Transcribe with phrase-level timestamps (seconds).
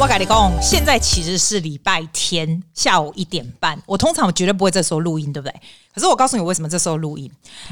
[0.00, 3.76] 我跟你讲，现在其实是礼拜天下午一点半。
[3.84, 5.60] 我通常我绝对不会这时候录音，对不对？
[5.92, 7.28] 可是我告诉你，为什么这时候录音？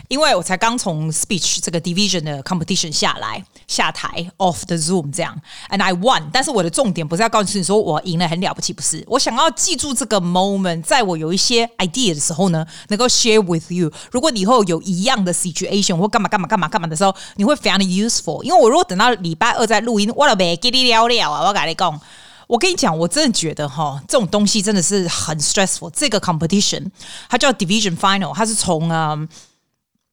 [0.08, 5.40] 因为我才刚从 speech 这个 division 的 competition 下来，下台 off the zoom 这样
[5.70, 6.24] ，and I won。
[6.32, 9.04] 但是我的重点不是要告诉你说我赢了很了不起，不是。
[9.06, 13.92] 我想要记住这个 moment，在我有一些 idea 的时候呢，能够 share with you。
[14.10, 18.42] 如果你以后有一样的 situation 或干嘛干嘛干嘛干嘛的时候，你会非常的 useful。
[18.42, 22.00] 因为我如果等到礼拜二再录音，我了没给你聊聊啊，我跟你讲。
[22.46, 25.90] 我跟你讲，我真的觉得哈，这种东西真的是很 stressful。
[25.90, 26.84] 这个 competition
[27.28, 29.28] 它叫 division final，它是从嗯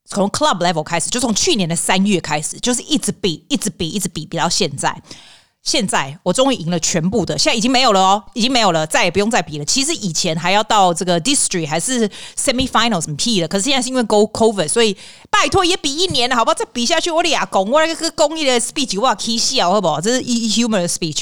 [0.06, 5.02] 从 club level 开始，就从去年的三月开始，就是一直比，一直比，一直比，比到现在。
[5.62, 9.64] 现在我终于赢了全部的，现在已经没有了哦，已经没有了，再也不用再比了。
[9.64, 12.06] 其实以前还要到这个 district 还是
[12.38, 14.98] semi final 什么屁的，可是现在是因为 go COVID，所以
[15.30, 16.56] 拜托也比一年了，好不好？
[16.56, 20.02] 再比下去，我俩公我那个公益的 speech 我要 k 笑，好不好？
[20.02, 21.22] 这是 humor 的 speech。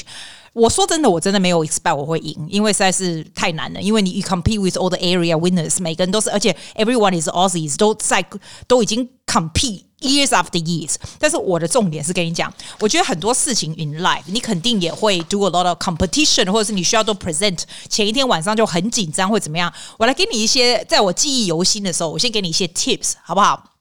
[0.52, 3.80] 我说真的，我真的没有 expect 我会赢，因为实在是太难了。
[3.80, 8.24] 因为你 compete with all the area winners，每个人都是，而且 everyone is Aussies，都在
[8.66, 10.96] 都已经 compete years after years。
[11.18, 19.72] 但是我的重点是跟你讲，我觉得很多事情 in life，你肯定也会 do a lot of competition，或者是你需要做 present，前一天晚上就很紧张或怎么样。
[19.98, 23.71] 我来给你一些，在我记忆犹新的时候，我先给你一些 tips，好不好？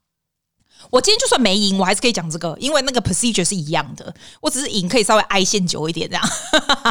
[0.92, 4.14] 我今天就算没赢，我还是可以讲这个，因为那个 procedure 是一样的。
[4.42, 6.30] 我只是赢可以稍微挨线久一点这样。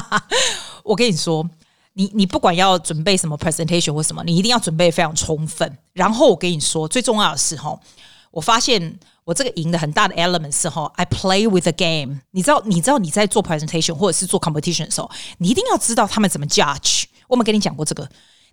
[0.83, 1.49] 我跟你说，
[1.93, 5.79] 你你不管要准备什么 presentation 或什么，你一定要准备非常充分。
[5.93, 7.79] 然后我跟你说，最重要的是哈，
[8.31, 12.21] 我发现我这个赢的很大的 element 是哈，I play with the game。
[12.31, 17.05] 你知道，你知道你在做 presentation 或者是做 competition 的时候，你一定要知道他们怎么 judge。
[17.29, 18.09] 我们跟你讲过这个。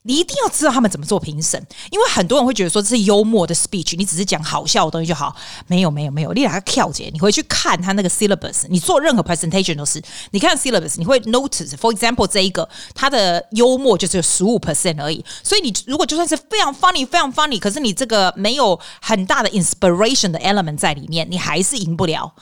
[0.08, 5.36] 你一定要知道他们怎么做评审，因为很多人会觉得说这是幽默的 speech，你只是讲好笑的东西就好。
[5.68, 10.02] 没有没有没有，你两个跳姐，你回去看他那个 syllabus，你做任何 presentation 都是，
[10.32, 15.24] 你看 syllabus，你会 notice，for example 这一个它的幽默就只有十五 percent 而已。
[15.44, 22.34] 所以你如果就算是非常 funny 非常 funny，可是你这个没有很大的 inspiration 的 element 在里面，你还是赢不了。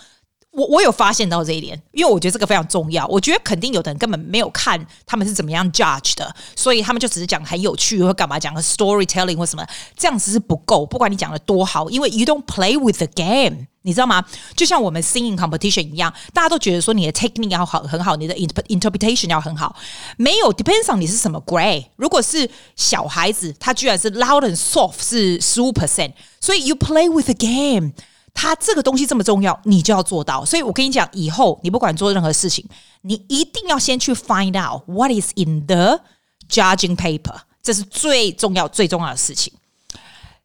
[0.55, 3.05] 我我有发现到这一点，因为我觉得这个非常重要。
[3.07, 9.67] 我觉得肯定有的人根本没有看他们是怎么样 judge 的，所以他们就只是讲很有趣或干嘛讲个 storytelling 或什么，
[9.97, 10.85] 这样子是不够。
[10.85, 14.23] 不管你讲的多好，因为 you don't play with the game，你知道吗？
[14.55, 19.75] 就像我们 singing competition 一样，大家都觉得说你的 technique 要好很好，你的 interpretation 要很好，
[20.15, 21.85] 没有 depends on 你是什么 grade。
[21.97, 27.91] 如果是小孩子，他居然是 loud and soft 是十五 percent，所以 you play with the game。
[28.35, 30.45] 他这个东西这么重要，你就要做到。
[30.45, 32.63] 所以我跟你讲，以后你不管做任何事情，
[33.01, 36.01] 你一定要先去 find out what is in the
[36.47, 39.51] judging paper，这是最重要、最重要的事情。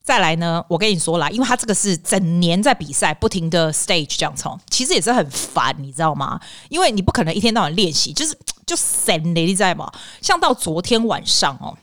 [0.02, 6.40] 再来呢，我跟你说啦，因为他这个是整年在比赛，不停的 stage 这样冲，其实也是很烦，你知道吗？
[6.68, 9.92] 因为你不可能一天到晚练习，就是就神的，你知道吗？
[10.22, 11.76] 像到昨天晚上哦。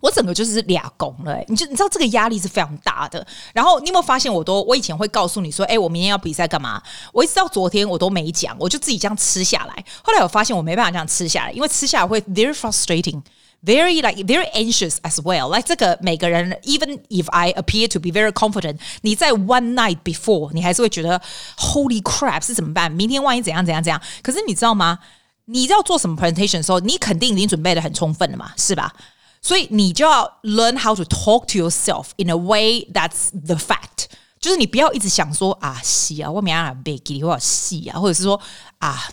[0.00, 3.26] 我整个就是俩工了，你就你知道这个压力是非常大的。
[3.52, 6.82] 然后你有没有发现，我都我以前会告诉你说，哎，我明天要比赛干嘛？
[7.12, 9.84] 我一直到昨天我都没讲，我就自己这样吃下来。
[10.02, 15.54] 后来我发现我没办法这样吃下来，因为吃下来会 very frustrating，very like very anxious as well。
[15.54, 21.20] like 这个每个人，even if I appear to be very confident，你在 one night before，你还是会觉得
[21.58, 22.90] Holy crap 是怎么办？
[22.90, 24.00] 明天万一怎样怎样怎样？
[24.22, 24.98] 可是你知道吗？
[25.46, 28.92] 你要做什么 presentation 的时候，你肯定已经准备得很充分了嘛，是吧？
[29.42, 34.06] 所以你就要 learn how to talk to yourself in a way that's the fact，
[34.38, 38.40] 就是你不要一直想说啊，是啊，我明天背给你，或者是啊，或者是说
[38.78, 39.08] 啊，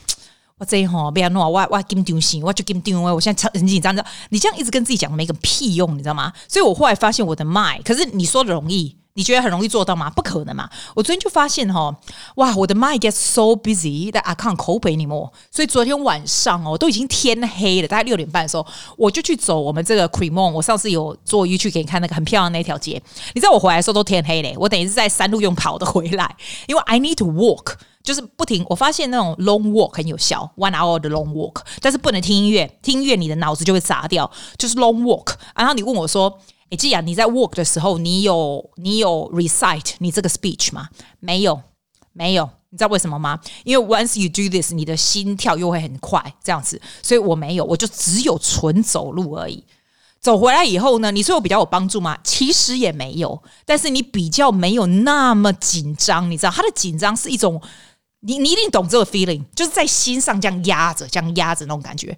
[0.57, 3.95] 我这一行不要弄啊，我我紧张死，我就紧张，我现在很紧张，
[4.29, 6.33] 你这样一直跟自己讲没个屁用，你知道吗？
[6.47, 8.97] 所以我后来发现我的麦可是你说的容易。
[9.17, 10.11] 你觉得很容易做到吗？
[10.11, 10.69] 不可能嘛！
[10.94, 11.94] 我昨天就发现哈，
[12.35, 15.31] 哇，我的 mind gets so busy that I can't cope anymore。
[15.50, 18.63] 所以昨天晚上哦，都已经天黑了，大概六点半的时候，
[18.95, 20.51] 我就去走我们这个 Cremon。
[20.51, 23.01] 我上次有做 YouTube 给你看那个很漂亮的那条街。
[23.33, 26.36] 你知道我回来的时候都天黑嘞，我等于是在山路用跑的回来，
[26.68, 28.63] 因为 I need to walk，就是不停。
[28.69, 35.33] 我发现那种 long walk 很有效，one hour 的 long walk，但是不能听音乐，听音乐你的脑子就会砸掉，就是 long walk。
[35.56, 36.38] 然后你问我说。
[36.69, 40.89] 诶，既然你在 work 的时候，你有你有 recite 你这个 speech 吗？
[41.19, 41.61] 没有，
[42.13, 42.49] 没有。
[42.69, 43.39] 你知道为什么吗？
[43.63, 46.79] 因为 once you do this，你的心跳又会很快，这样子。
[47.01, 49.63] 所以我没有，我就只有纯走路而已。
[50.19, 52.17] 走回来以后呢，你说我比较有帮助吗？
[52.25, 53.41] 其实也没有。
[53.65, 57.61] 但是你比较没有那么紧张，你知道，他的紧张是一种，
[58.19, 62.17] 你你一定懂这个 feeling，就是在心上这样压着，这样压着那种感觉。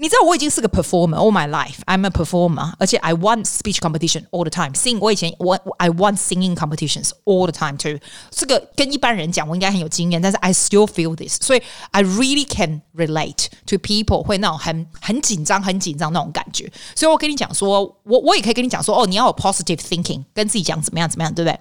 [0.00, 1.76] 你知道我已经是个 performer all my life.
[1.86, 4.74] I'm a performer，而且 I won speech competition all the time.
[4.74, 7.98] Sing 我以前我 I won singing competitions all the time too.
[8.30, 11.62] 这个跟一般人讲我应该很有经验，但是 I still feel this，所以
[11.92, 16.70] I really can relate to people 会那种很很紧张、很紧张那种感觉。
[16.94, 21.58] 所以我跟你讲说，我我也可以跟你讲说，哦，你要有 positive thinking，跟自己讲怎么样怎么样，对不对？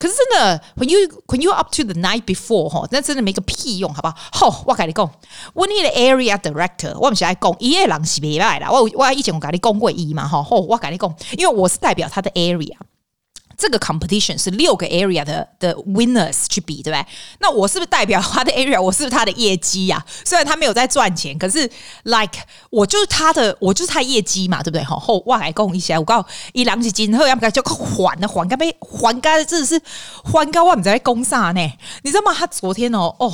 [0.00, 4.50] 可是真的，when you when you up to the night before 哈，那真的没个屁用，好不好？
[4.50, 5.06] 好，我跟你讲
[5.52, 8.70] ，when he area director，我不是爱讲，伊个人是袂歹啦。
[8.72, 12.74] 我我以前我跟你讲过伊嘛，哈，好，我跟你讲，因为我是代表他的 area。
[13.60, 17.06] 这个 competition 是六个 area 的的 winners 去比，对不对？
[17.40, 18.80] 那我是不是代表他的 area？
[18.80, 20.06] 我是不是他的业绩呀、啊？
[20.24, 21.70] 虽然他没有在赚钱，可是
[22.04, 22.40] like
[22.70, 24.82] 我就是他的，我就是他业绩嘛，对不对？
[24.82, 28.48] 好，后哇来讲一下，我告诉一两几斤，后要不要就还了还？
[28.48, 29.78] 该被还该真的是
[30.24, 31.60] 还该我们在攻啥呢？
[32.02, 32.32] 你知道吗？
[32.32, 33.30] 他昨天哦哦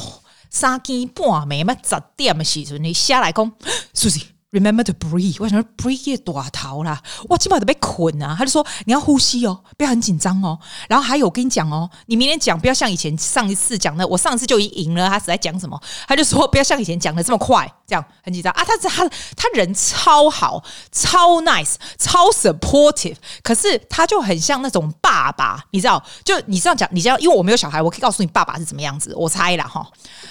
[0.51, 3.53] 三更半暝嘛十点的时阵，你下来讲
[3.95, 4.36] ，Susie。
[4.53, 5.37] Remember to breathe。
[5.41, 8.35] 我想说 breathe 也大头啦，哇，基本上都被捆啊。
[8.39, 10.59] 他就说你要呼吸哦，不要很紧张哦。
[10.89, 15.09] 然后还有我跟你讲哦，你明天讲不要像以前上一次讲的，我上一次就已经赢了。
[15.09, 15.79] 他是在讲什么？
[16.07, 18.65] 他就说不要像以前讲的这么快，这样很紧张啊。
[18.65, 23.17] 他他他人超好，超 nice，超 supportive。
[23.43, 26.03] 可是他就很像那种爸爸，你知道？
[26.23, 27.19] 就你这样讲，你知道？
[27.19, 29.15] 因为我没有小孩，我可以告诉你爸爸是怎么样子。
[29.17, 29.87] 我猜了哈，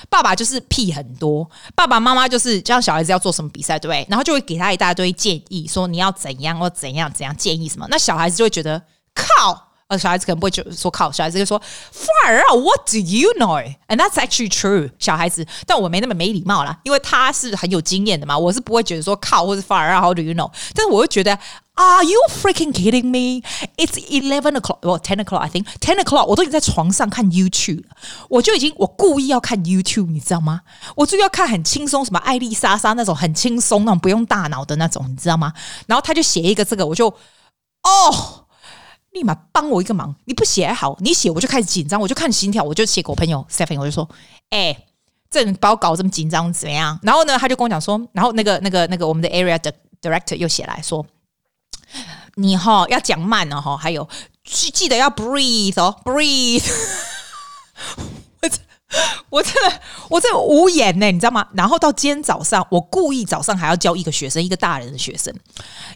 [0.10, 4.06] 爸爸就是屁很多，爸爸妈妈就是教小孩子要做什么比赛，对不对？
[4.08, 7.88] 然后就会给他一大堆建议，说你要怎样或怎样怎样建议什么。
[7.90, 8.80] 那小孩子就会觉得
[9.16, 11.62] 靠，呃，小孩子可能不会就说靠，小孩子就说
[11.94, 14.90] fire out，what do you know？And that's actually true。
[14.98, 20.52] 小孩子，但我没那么没礼貌啦，因为他是很有经验的嘛，我是不会觉得说靠或者 fire out，how do you know？
[20.74, 21.38] 但是我会觉得。
[21.78, 23.46] Are you freaking kidding me?
[23.76, 25.66] It's eleven o'clock, or ten o'clock, I think.
[25.82, 27.98] Ten o'clock，我都已经在床上看 YouTube，了
[28.30, 30.62] 我就已经我故意要看 YouTube，你知道吗？
[30.96, 35.52] 我就要看很轻松，什么艾丽莎莎那种很轻松那种不用大脑的那种，你知道吗？
[35.86, 38.45] 然后他就写一个这个，我就哦，
[39.16, 40.14] 立马帮我一个忙。
[40.26, 44.08] 你不写还好，你写我就开始紧张，我就看心跳，我就写给我朋友 Stephen，我就说，
[44.50, 44.88] 哎、欸，
[45.32, 47.00] 这人把我搞这么紧张怎么样？
[47.02, 51.06] 然后呢，他就跟我讲说，然后那个那个那个我们的 Area 的 Director 又写来说。
[52.36, 54.08] 你哈要讲慢了哈，还有
[54.44, 56.70] 记记得要 breathe 哦，breathe。
[59.30, 61.46] 我真的我真无言呢，你知道吗？
[61.54, 65.34] 然后到今天早上，我故意早上还要教一个学生，一个大人的学生，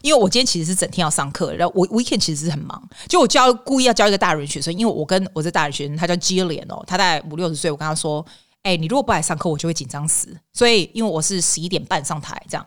[0.02, 8.26] 因为我今天其实是整天要上课，然后我 weekend 其实是很忙，就我教故意要教一个大人学生，因为我跟我这大人学生他叫 Jillian 哦，他大概五六十岁，我跟他说，
[8.64, 12.66] 哎，你如果不来上课，我就会紧张死，所以因为我是十一点半上台这样。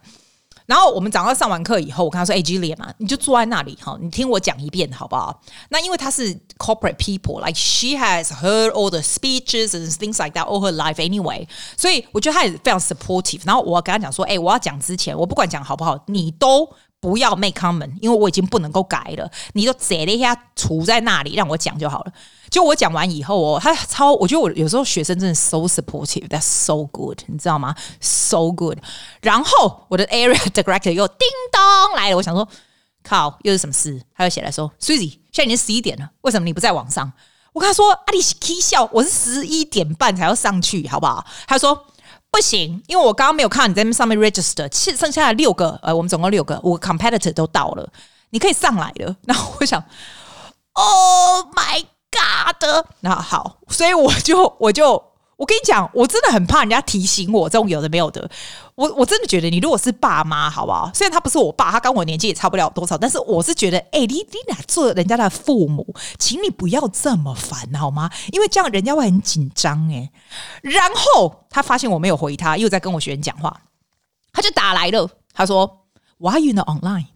[0.66, 10.60] 然后我们早上上完课以后，我跟他说：“哎，Julia 嘛，你就坐在那里哈，你听我讲一遍好不好？”那因为他是 corporate people，like she has heard all the speeches and things like that all
[10.60, 13.40] her life anyway，所以我觉得他也非常 supportive。
[13.44, 16.68] 然后我跟他讲说：“哎，我要讲之前，我不管讲好不好，你都。”
[17.02, 19.28] 不要 make comment，因为我已经不能够改了。
[19.54, 22.12] 你就写了一下，杵在那里让我讲就好了。
[22.48, 28.78] 就我讲完以后哦，他超，我觉得我有时候学生真的 so supportive，that's so good，你知道吗？so good。
[29.20, 32.48] 然后我的 area director 又叮咚来了，我想说
[33.02, 34.00] 靠，又是什么事？
[34.14, 37.12] 他又写来说，Susie，现在已经十一点了，为什么你不在网上？
[37.52, 41.26] 我跟他说，啊，你是 K 笑，我是十一点半才要上去，好不好？
[41.48, 41.86] 他说。
[42.32, 47.88] 不行，因为我刚刚没有看你在上面 register，剩剩下的六个，呃，我们总共六个，五个 competitor 都到了，
[48.30, 49.14] 你可以上来了。
[49.26, 49.80] 然后我想
[50.72, 52.86] ，Oh my God！
[53.00, 55.11] 那好，所以我就我就。
[55.42, 58.30] 我跟你讲，我真的很怕人家提醒我这种有的没有的。
[58.76, 60.88] 我我真的觉得，你如果是爸妈，好不好？
[60.94, 65.84] 虽然他不是我爸，他跟我年纪也差不了多少，但是我是觉得，哎、你你俩做人家的父母，
[66.16, 68.08] 请你不要这么烦，好吗？
[68.30, 70.12] 因为这样人家会很紧张哎。
[70.62, 73.62] 然后他发现我没有回他，又在跟我学员讲话，
[74.32, 77.06] 他就打来了，他说：“Why you not online？”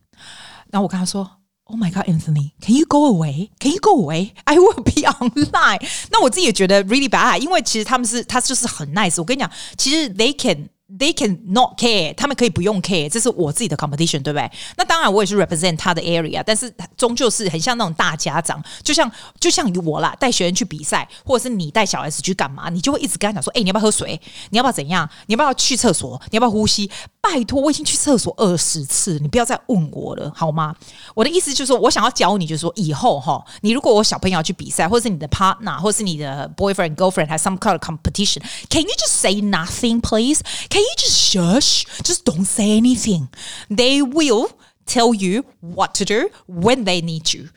[0.72, 1.30] 然后我跟他说。
[1.68, 3.50] Oh my God, Anthony, can you go away?
[3.58, 4.32] Can you go away?
[4.44, 5.80] I will be online.
[6.10, 9.16] 那我自己也觉得 really bad，因为其实他们是他就是很 nice。
[9.18, 10.68] 我跟你讲，其实 they can。
[10.88, 14.48] They can not care，他们可以不用 care，这是我自己的 competition，对不对？
[14.76, 24.20] 那当然，我也是 represent 他的 area，但是终究是很像那种大家长，就像就像我啦，带学员去比赛，或者是你带小孩子去干嘛，你就会一直跟他讲说：“哎、你要不要喝水？
[24.50, 25.10] 你要不要怎样？
[25.26, 26.22] 你要不要去厕所？
[26.30, 26.88] 你要不要呼吸？”
[27.28, 30.74] 拜托，我已经去厕所二十次，你不要再问我了，好吗？
[31.14, 40.40] 我的意思就是说，我想要教你，就是说以后哈，你如果我小朋友要去比赛，或者是你的 partner，或者是你的 boyfriend girlfriend has some kind of competition，can you just say nothing, please?
[40.70, 41.82] Can you just shush?
[42.02, 43.28] Just don't say anything.
[43.68, 44.50] They will
[44.86, 47.48] tell you what to do when they need you.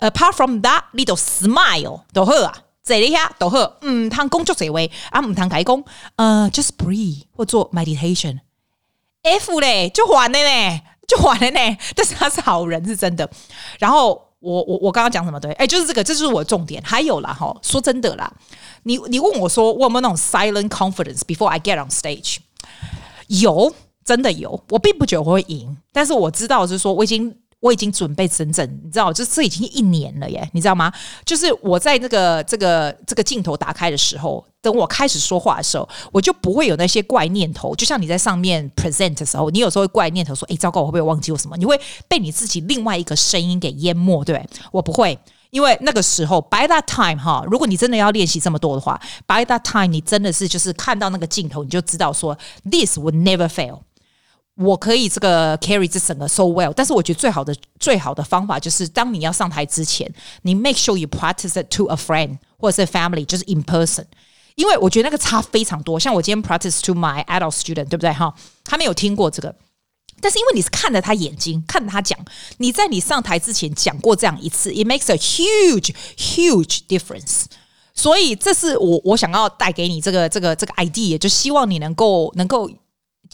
[0.00, 3.76] Apart from that, little smile 都好啊，这里下都好。
[3.82, 5.84] 嗯，谈工作这位啊，唔谈开工，
[6.16, 8.40] 呃，just breathe 或做 meditation。
[9.24, 11.76] F 嘞，就还了呢，就还了呢。
[11.96, 13.28] 但是他是好人，是真的。
[13.78, 15.40] 然后我我我刚刚讲什么？
[15.40, 16.82] 对，哎，就是这个，这就是我的重点。
[16.84, 18.32] 还有啦，哈，说真的啦，
[18.84, 22.36] 你你问我说，我有没有那种 silent confidence before I get on stage？
[23.26, 24.62] 有，真的有。
[24.68, 27.36] 我并不觉得我会赢，但是我知道，就是说我已经。
[27.64, 30.92] 我已经准备整整，你知道，就这已经一年了耶，你知道吗？
[31.24, 37.74] 就是我在那个这个这个镜头打开的时候，等我开始说话的时候，我就不会有那些怪念头。
[37.74, 44.46] 就像你在上面 present 的时候，你有时候会怪念头说：“诶，糟糕，我会不会忘记我什么？”你会被你自己另外一个声音给淹没，对？
[44.70, 45.18] 我不会，
[45.48, 52.36] 因为那个时候 by that time 哈，如果你真的要练习这么多的话，by that time 你真的是就是看到那个镜头，你就知道说
[52.70, 53.78] this would never fail。
[54.56, 60.08] 我可以这个 carry 这整个 so well，但是我觉得最好的最好的方法就是，当你要上台之前，
[60.42, 64.04] 你 make sure you practice it to a friend 或者是 family，就是 in person，
[64.54, 65.98] 因为我觉得那个差非常多。
[65.98, 68.32] 像我今天 practice to my adult student，对不对哈？
[68.62, 69.52] 他没有听过这个，
[70.20, 72.16] 但是因为你是看着他眼睛，看着他讲，
[72.58, 77.46] 你在你上台之前讲过这样一次，it makes a huge huge difference。
[77.92, 82.70] 所以这是我我想要带给你这个这个这个 idea，就希望你能够能够。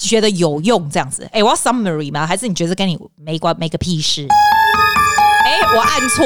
[0.08, 2.26] 觉得有用这样子，哎，我要 summary 吗？
[2.26, 4.26] 还是你觉得跟你没关没个屁事？
[5.42, 6.24] 哎，我按错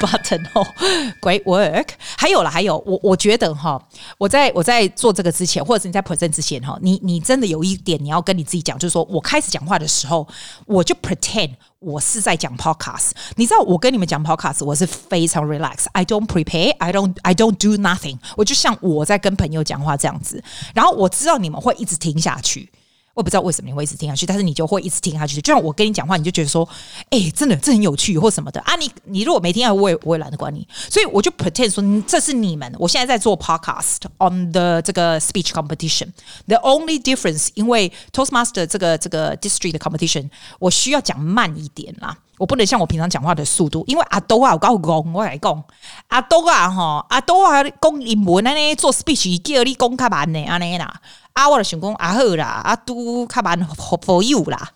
[0.00, 0.66] button 哦，
[1.20, 1.88] Great work。
[2.16, 3.80] 还有了，还有，我我觉得哈，
[4.18, 10.26] 我在我在做这个之前，或者是你在 present 之前哈，你你真的有一点你要跟你自己讲，就是说我开始讲话的时候，
[10.66, 13.10] 我就 pretend 我是在讲 podcast。
[13.36, 20.42] 你知道我跟你们讲 podcast，我是非常 relax，I don't prepare，I don't I don't do nothing，我就像我在跟朋友讲话这样子。
[20.74, 22.70] 然后我知道你们会一直听下去。
[23.16, 25.40] 我不知道为什么你会一直听下去，但是你就会一直听下去。
[25.40, 26.68] 就像我跟你讲话，你就觉得说，
[27.08, 28.76] 哎、真的这很有趣或什么的啊。
[28.76, 30.68] 你你如果没听下，我也我也懒得管你。
[30.90, 32.70] 所以我就 pretend 说，这是你们。
[32.78, 36.08] 我现在在做 podcast on the 这个 speech competition。
[36.46, 42.18] The only difference，因为 Toastmaster 这个这个 district competition，我需要讲慢一点啦。
[42.36, 45.64] 我不能像我平常讲话的速度，因为阿多啊，我告诉我来讲，
[46.08, 51.00] 阿多啊，哈，阿多啊，讲英文，呢做 speech 叫你讲较慢呢，安尼啦。
[51.36, 54.70] 啊，我的想讲啊好啦，啊都较慢 for you 啦，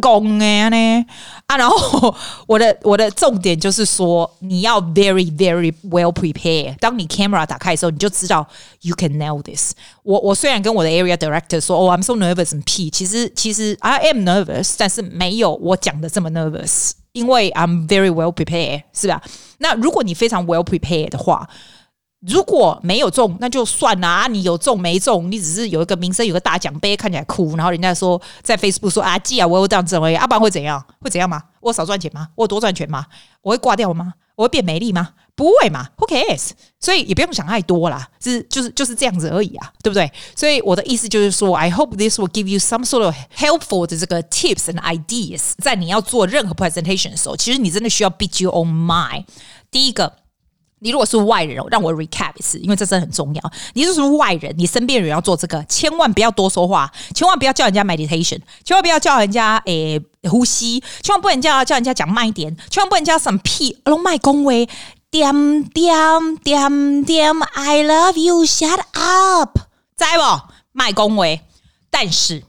[0.00, 1.06] 讲诶呢
[1.46, 2.14] 啊，然后
[2.46, 6.74] 我的我的重点就是说，你要 very very well prepare。
[6.78, 8.48] 当你 camera 打开的时候，你就知道
[8.80, 9.74] you can nail this。
[10.02, 19.22] 我我虽然跟我的 area director 说，哦，I'm so nervous and P，其实其实 I am nervous，但是没有我讲的这么 nervous，因为 I'm very well prepared，是吧？
[19.58, 21.46] 那如果你非常 well prepared 的话。
[22.26, 24.26] 如果没有中，那就算了啊！
[24.26, 30.84] 你有中没中，你只是有一个名声，有个大奖杯，看起来酷，然后人家说在 Facebook 说啊，既啊，我有这样子而已，阿爸会怎样？
[31.00, 31.42] 会怎样吗？
[31.60, 32.28] 我少赚钱吗？
[32.34, 33.06] 我多赚钱吗？
[33.40, 34.12] 我会挂掉吗？
[34.36, 35.14] 我会变美丽吗？
[35.34, 36.50] 不会嘛？Who cares？
[36.78, 40.12] 所以也不用想太多啦，是就是就是这样子而已啊，对不对？
[40.36, 48.10] 所以我的意思就是说，I hope this will give you some sort of helpful 的这个 tips and ideas，在你要做任何 presentation 的时候，其实你真的需要
[48.10, 49.24] beat your own mind。
[49.70, 50.19] 第一个。
[50.80, 53.52] 你如果是外人，让我 recap 一次，因为这真的很重要。
[53.74, 64.68] 你就是外人，你身边人要做这个，千万不要多说话，千万不要叫人家 meditation，千万不要叫人家诶、欸、呼吸，千万不能叫叫人家讲慢一点，千万不能叫什么屁，拢卖恭维，
[65.10, 69.58] 点点点点，I love you，shut up，
[69.96, 70.52] 知不？
[70.72, 71.40] 卖恭维，
[71.90, 72.44] 但是。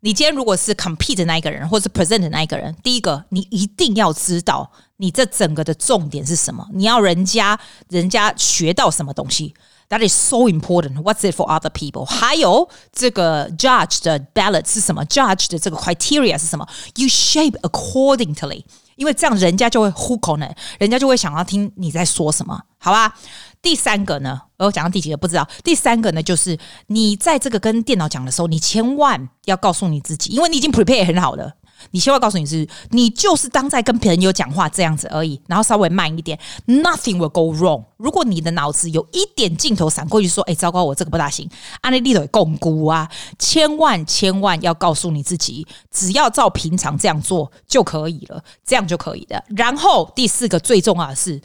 [0.00, 9.54] 你今天如果是 compete 的那一个人，或是 present 的那一个人，第一个你一定要知道你这整个的重点是什么，你要人家人家学到什么东西
[9.88, 11.02] ，That is so important.
[11.02, 12.04] What's it for other people？
[12.04, 18.64] 还有这个 judge 的 ballot 是什么？Judge 的这个 criteria 是什么？You shape accordingly，
[18.96, 23.14] 因为这样人家就会 hook on it，人家就会想要听你在说什么，好吧？
[23.62, 25.46] 第三个呢，我讲到第几个不知道。
[25.64, 31.52] 第三个呢，就是你在这个跟电脑讲的时候，你千万要告诉你自己，因为你已经 prepare 很好了，
[31.90, 37.84] 你千万告诉你自己，你就是当在跟朋友讲话这样子而已，然后稍微慢一点，nothing will go wrong。
[37.96, 41.48] 如果你的脑子有一点镜头闪过去说，哎，糟糕，我这个不大行，
[41.80, 49.42] 安利力的共估啊，千万千万要告诉你自己，只要照平常这样做就可以了，这样就可以了。
[49.56, 51.40] 然后第四个最重要的是。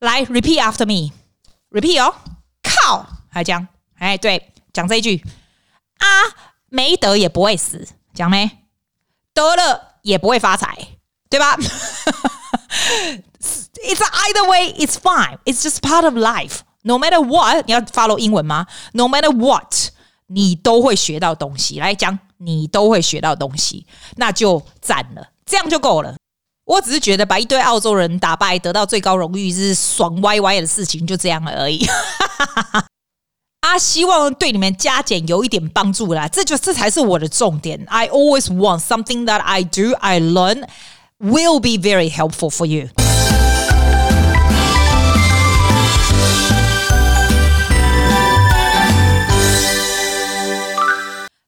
[0.00, 2.14] 来，repeat after me，repeat 哦，
[2.62, 5.24] 靠，还讲，哎，对，讲这一句
[5.96, 6.06] 啊，
[6.68, 8.65] 没得也不会死，讲没？
[9.36, 10.74] 得了也不会发财，
[11.28, 11.56] 对吧？
[13.84, 15.38] It's either way, it's fine.
[15.44, 16.60] It's just part of life.
[16.82, 19.90] No matter what，你要 follow 英文吗？No matter what，
[20.28, 21.78] 你都会学到东西。
[21.78, 26.16] 来讲，你都会学到东西，那就赞了，这样就够了。
[26.64, 31.86] 我只是觉得把一堆澳洲人打败，得到最高荣誉是爽歪歪的事情，就这样而已。
[33.60, 36.28] 啊，希望对你们加减有一点帮助啦。
[36.28, 37.84] 这就这才是我的重点。
[37.88, 40.64] I always want something that I do, I learn
[41.18, 42.88] will be very helpful for you.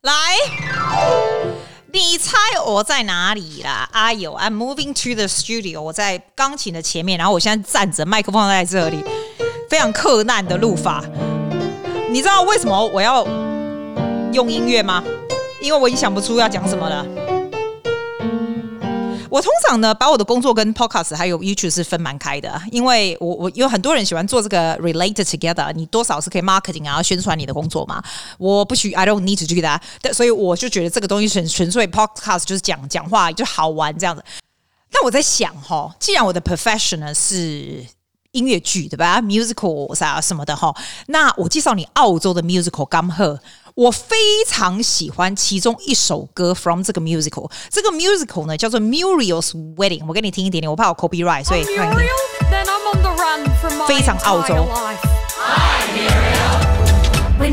[0.02, 0.12] 来，
[1.92, 2.36] 你猜
[2.66, 3.88] 我在哪里啦？
[3.92, 5.82] 哎呦，I'm moving to the studio。
[5.82, 9.04] 我在钢琴的前面，然后我现在站着，麦克风在这里，
[9.68, 11.04] 非常克难的录法。
[12.10, 13.22] 你知道为什么我要
[14.32, 15.04] 用音乐吗？
[15.60, 17.06] 因为我已经想不出要讲什么了。
[19.28, 28.02] 我通常呢，把我的工作跟 podcast 还有 YouTube 是分蛮开的，因为我我有很多人喜欢做这个 related together，你多少是可以 marketing 啊，宣传你的工作嘛。
[28.38, 34.24] 我不许，I don't need to do that，但所以我就觉得这个东西纯纯粹 podcast 就是讲讲话就好玩这样子。
[34.90, 37.84] 但我在想哈，既然我的 professional 是
[38.32, 40.74] 音乐剧对吧，musical 啥什么的哈，
[41.06, 43.38] 那我介绍你澳洲的 musical 刚好。
[43.74, 51.64] 我非常喜欢其中一首歌 from 这个 musical，这个 musical 呢叫做 Muriel's Wedding，我给你听一点点，我怕我 copyright，所以
[53.86, 54.66] 非常澳洲。
[57.38, 57.46] 没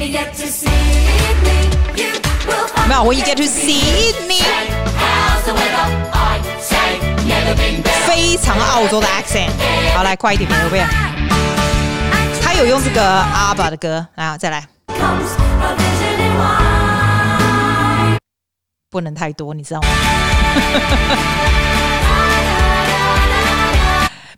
[2.96, 4.42] 有，When you get to see me，
[8.08, 9.50] 非常澳洲的 accent。
[9.94, 10.86] 好，来快一点，有没有？
[12.42, 14.68] 他有用这个阿爸的歌，来，再来。
[18.90, 19.88] 不能太多，你知道吗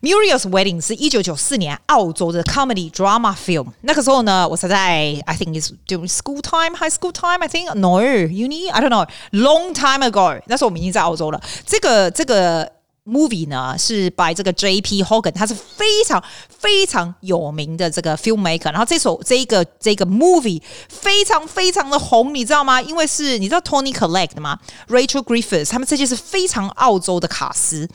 [0.02, 3.68] ？Muriel's Wedding 是一九九四年澳洲的 comedy drama film。
[3.82, 7.44] 那个时候呢，我才在 I think is during school time, high school time.
[7.44, 8.72] I think no uni.
[8.72, 9.08] I don't know.
[9.32, 11.40] Long time ago，那时候我们已经在澳洲了。
[11.66, 12.77] 这个这个。
[13.08, 15.02] Movie 呢是 by 这个 J.P.
[15.02, 18.66] Hogan，他是非常非常有名的这个 filmmaker。
[18.66, 22.82] 然后这首这个这个 movie 非常非常的红，你知道吗？
[22.82, 24.60] 因为是你知道 Tony Collette 吗
[24.90, 27.88] ？Rachel Griffiths 他们这些是非常澳洲的卡司。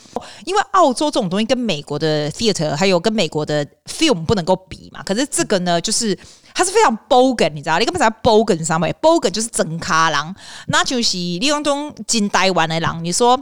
[0.46, 5.02] 因为澳洲这种东西跟美国的 theater 还有跟美国的 film 不能够比嘛。
[5.02, 6.18] 可是这个呢，就是
[6.54, 7.78] 它是非常 bogan，你知道？
[7.78, 10.34] 你根本在 bogan 上面？bogan 就是整卡郎，
[10.68, 13.38] 那就是利用中近台湾的人，你说。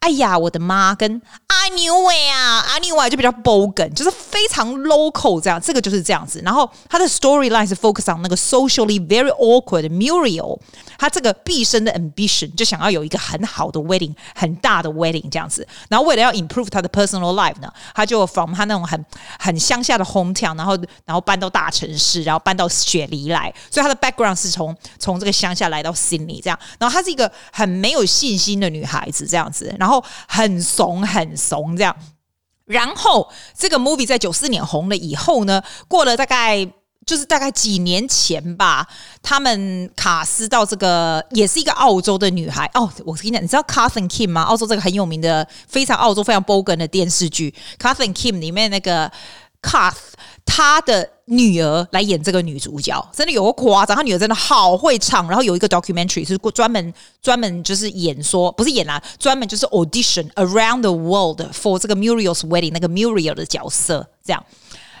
[0.00, 0.94] 哎呀，我的妈！
[0.94, 6.40] 跟阿牛伟啊，阿牛伟就比较 bogan，就是非常 local 这样，这个就是这样子。
[6.42, 10.58] 然后他的 storyline 是 focus on 那个 socially very awkward Muriel，
[10.98, 15.68] 他这个毕生的 ambition 就想要有一个很好的 wedding，很大的 wedding 这样子。
[15.90, 19.04] 然后为了要 improve 他的 personal life 呢，他就 from 他那种很
[19.38, 23.52] 很乡下的 hometown，然后然后搬到大城市，然后搬到雪梨来。
[23.70, 26.58] 所以他的 background 是从从这个乡下来到 Sydney 这样。
[26.78, 29.89] 然后她是一个很没有信心的女孩子这样子，然后。
[29.90, 31.96] 然后很怂很怂这样，
[32.66, 36.64] 然后这个 movie 在九四年红了以后呢，过了大概
[37.04, 38.86] 就是大概几年前吧，
[39.20, 42.70] 他们卡斯到这个也是一个澳洲的女孩。
[42.74, 44.42] 哦，我跟你讲，你知道 Kath and Kim 吗？
[44.42, 47.52] 澳洲这个很有名的、非常澳洲、非常 bogan 的电视剧。
[47.80, 49.10] Kath and Kim 里面那个
[49.60, 50.02] c a t h
[50.44, 51.10] 他的。
[51.32, 53.96] 女儿来演这个女主角，真的有个夸张。
[53.96, 64.44] 他女儿真的好会唱，然后有一个 documentary 是专门专门就是演说，不是演啊，专门就是 audition around the world for 这个 Muriel's Wedding 那个 Muriel 的角色，这样。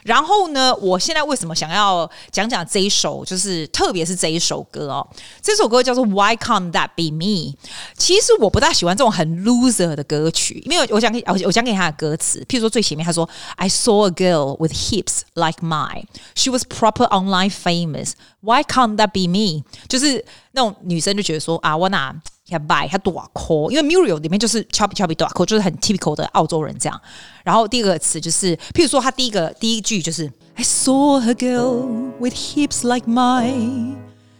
[0.04, 5.06] 然后呢，我现在为什么想要讲讲这一首，就是特别是这一首歌哦，
[5.42, 7.56] 这首歌叫做 Why Can't That Be Me？
[7.96, 18.12] 其实我不大喜欢这种很 loser 的歌曲，因为我讲给我我讲给他的歌词，譬如说最前面他说 I saw a girl with hips like mine, she was proper online famous.
[18.40, 19.64] Why can't that be me？
[19.88, 22.14] 就是那种女生就觉得说啊，我哪。
[22.49, 27.01] 他白，他短裤，因为 Muriel 里面就是 chubby chubby 短裤，就是很 typical 的澳洲人这样。
[27.43, 33.95] 然后第二个词就是，譬如说他第一个第一句就是 I saw a girl with hips like mine,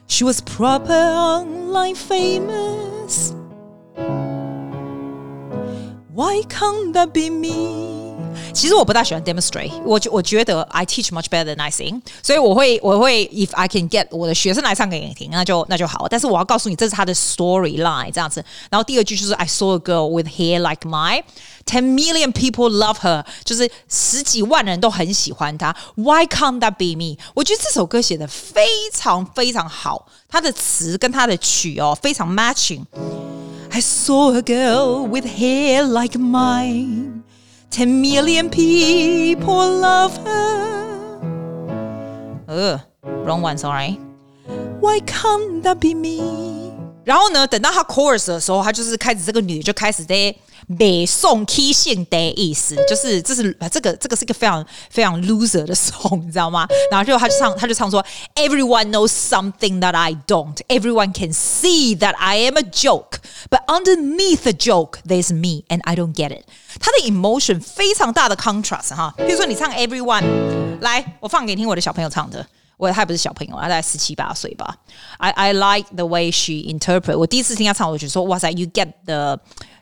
[0.07, 3.33] she was proper online famous.
[6.13, 7.88] Why can't that be me?
[8.53, 16.07] 其实我不大喜欢 demonstrate，我我觉得 I teach much better than I sing，所以我会我会 if I can get 我的学生来唱给你听，那就那就好。
[16.09, 18.43] 但是我要告诉你，这是他的 storyline 这样子。
[18.69, 25.75] 然后第二句就是 I saw a girl with hair like mine，ten million people love her，就是十几万人都很喜欢她。
[25.95, 27.17] Why can't that be me？
[27.33, 37.23] 我觉得这首歌写得非常非常好，它的词跟它的曲哦非常 matching。I saw a girl with hair like mine。
[37.69, 41.19] Ten million people love her。
[42.47, 42.79] 呃，
[43.25, 46.73] wrong one，sorry。Why can't that be me？
[47.03, 50.33] 然后呢，等到他 chorus 的时候，他就是开始这个女的就开始在
[50.77, 56.67] 北宋 key 性的意思，就是这是这个这个是一个非常非常 loser 的 song，你知道吗？
[56.89, 58.03] 然后就他就唱他就唱说，
[58.35, 60.57] Everyone knows something that I don't.
[60.67, 65.81] Everyone can see that I am a joke, but underneath the joke there's me and
[65.83, 66.45] I don't get it.
[66.79, 70.23] 他的 emotion 非常大的 contrast 哈，比如说你唱 Everyone，
[70.81, 72.45] 来我放给你听我的小朋友唱的。
[72.77, 74.75] 我他还不是小朋友，他大概十七八岁吧。
[75.17, 77.17] I I like the way she interpret。
[77.17, 79.39] 我第一次听他唱，我就说哇塞，You get the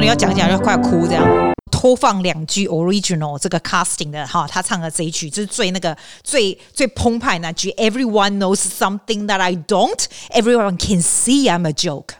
[0.00, 1.24] 你要讲一讲，就快要哭这样。
[1.70, 7.70] 偷放两句 original 这个 casting 的哈，他唱的这一句就是最那个最最澎湃那句。
[7.72, 10.04] Everyone knows something that I don't.
[10.30, 12.14] Everyone can see I'm a joke.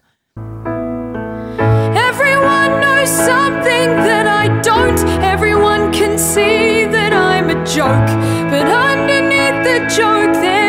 [1.95, 4.99] Everyone knows something that I don't.
[5.23, 8.11] Everyone can see that I'm a joke.
[8.51, 10.60] But underneath the joke, there's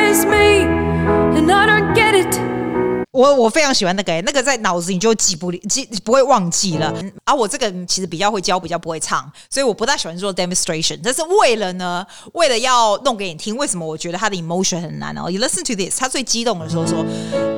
[3.13, 6.91] 我我非常喜欢那个，那个在脑子里就记不记不会忘记了。
[7.27, 10.99] 而、啊、我这个人其实比较会教，比较不会唱，所以我不大喜欢做 demonstration。
[11.05, 17.05] 但是为了呢，为了要弄给你听，为什么我觉得他的 emotion 很难哦？You listen to this，他最激动的时候说，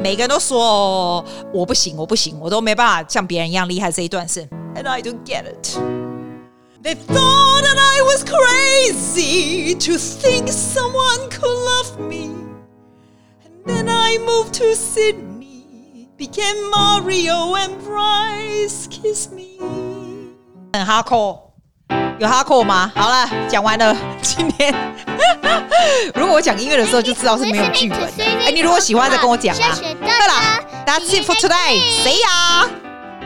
[0.02, 3.92] 每个人都说我不行，我不行，我都没办法像别人一样厉害。
[3.92, 5.78] 这一段是，And I don't get it.
[6.82, 12.30] They thought that I was crazy to think someone could love me,
[13.44, 15.33] and then I moved to Sydney.
[16.16, 19.58] Became Mario and Bryce kiss me。
[20.72, 21.40] 很 hardcore，
[22.20, 22.92] 有 hardcore 吗？
[22.94, 23.96] 好了，讲完了。
[24.22, 24.72] 今天
[26.14, 28.24] 如果我讲音乐的时候就知道是没有剧本的。
[28.24, 29.76] 哎，你如果喜欢再跟我讲啊。
[29.80, 31.80] 对了，That's it for today。
[32.04, 32.70] 谁呀？